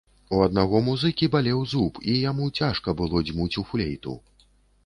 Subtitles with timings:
[0.35, 4.17] У аднаго музыкі балеў зуб, і яму цяжка было дзьмуць у флейту.